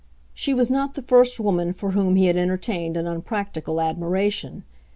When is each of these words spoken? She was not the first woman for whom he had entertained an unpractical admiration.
She 0.33 0.51
was 0.51 0.71
not 0.71 0.95
the 0.95 1.03
first 1.03 1.39
woman 1.39 1.73
for 1.73 1.91
whom 1.91 2.15
he 2.15 2.25
had 2.25 2.35
entertained 2.35 2.97
an 2.97 3.05
unpractical 3.05 3.79
admiration. 3.79 4.63